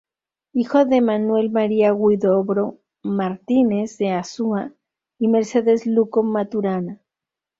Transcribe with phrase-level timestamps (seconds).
[0.53, 4.73] Hijo de Manuel María Huidobro Martínez de Azúa
[5.19, 6.99] y Mercedes Luco Maturana.